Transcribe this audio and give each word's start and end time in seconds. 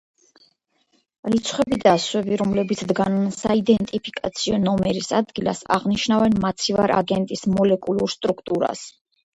რიცხვები 1.33 1.77
და 1.83 1.93
ასოები, 1.97 2.39
რომლებიც 2.43 2.81
დგანან 2.93 3.29
საიდენტიფიკაციო 3.37 4.61
ნომერის 4.65 5.13
ადგილას, 5.21 5.65
აღნიშნავენ 5.79 6.43
მაცივარ 6.49 6.97
აგენტის 7.01 7.51
მოლეკულურ 7.59 8.17
სტრუქტურას. 8.19 8.87